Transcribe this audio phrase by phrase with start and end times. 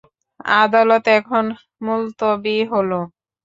[0.59, 1.45] আদালত এখন
[1.85, 2.91] মুলতবি হল।